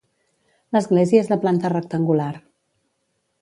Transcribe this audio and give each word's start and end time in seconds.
L'església 0.77 1.21
és 1.25 1.29
de 1.33 1.37
planta 1.43 1.71
rectangular. 1.75 2.31